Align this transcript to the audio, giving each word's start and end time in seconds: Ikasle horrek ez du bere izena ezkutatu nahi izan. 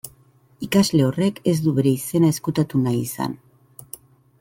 Ikasle 0.67 1.05
horrek 1.09 1.37
ez 1.53 1.55
du 1.67 1.75
bere 1.81 1.93
izena 2.01 2.33
ezkutatu 2.37 2.85
nahi 2.87 3.05
izan. 3.11 3.41